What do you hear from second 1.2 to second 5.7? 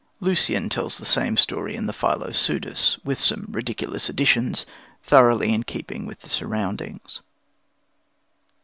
story in the Philopseudus, with some ridiculous additions, thoroughly in